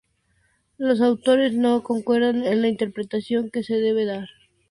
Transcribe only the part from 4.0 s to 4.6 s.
dar a estas afirmaciones.